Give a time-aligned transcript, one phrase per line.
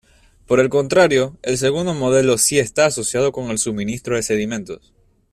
[0.47, 4.95] Por el contrario, el segundo modelo sí está asociado con el suministro de sedimentos.